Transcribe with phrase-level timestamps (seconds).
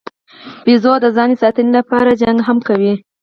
[0.65, 2.93] بیزو د ځان ساتنې لپاره جګړه هم کوي.